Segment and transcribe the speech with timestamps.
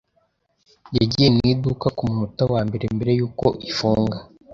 [0.97, 4.17] Yagiye mu iduka ku munota wa nyuma, mbere yuko ifunga.